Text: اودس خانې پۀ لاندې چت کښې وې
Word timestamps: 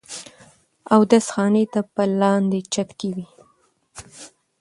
اودس 0.93 1.25
خانې 1.33 1.63
پۀ 1.95 2.03
لاندې 2.19 2.59
چت 2.73 2.89
کښې 2.99 3.09
وې 3.15 3.25